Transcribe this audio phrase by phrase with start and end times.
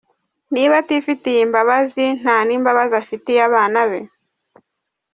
[0.53, 4.01] Niba atifitiye imbabazi nta n’imbabazi afitiye abana be?